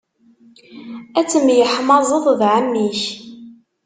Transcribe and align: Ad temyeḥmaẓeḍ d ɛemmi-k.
Ad 1.19 1.25
temyeḥmaẓeḍ 1.27 2.25
d 2.39 2.41
ɛemmi-k. 2.53 3.01